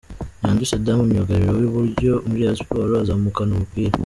[0.39, 3.93] Nyandwi Saddam myugariro w'iburyo muri Rayon Sports azamukana umupira.